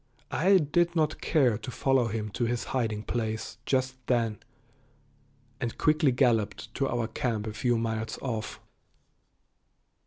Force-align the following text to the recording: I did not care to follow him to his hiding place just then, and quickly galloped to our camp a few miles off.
I 0.31 0.57
did 0.57 0.95
not 0.95 1.21
care 1.21 1.59
to 1.59 1.69
follow 1.69 2.07
him 2.07 2.29
to 2.31 2.45
his 2.45 2.63
hiding 2.63 3.03
place 3.03 3.59
just 3.67 3.97
then, 4.07 4.39
and 5.59 5.77
quickly 5.77 6.11
galloped 6.11 6.73
to 6.73 6.87
our 6.89 7.07
camp 7.07 7.45
a 7.45 7.53
few 7.53 7.77
miles 7.77 8.17
off. 8.19 8.59